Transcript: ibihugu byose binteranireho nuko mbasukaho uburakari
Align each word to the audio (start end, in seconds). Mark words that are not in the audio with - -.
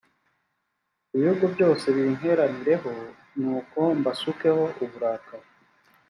ibihugu 1.15 1.45
byose 1.55 1.85
binteranireho 1.95 2.91
nuko 3.39 3.79
mbasukaho 3.99 4.63
uburakari 4.83 5.47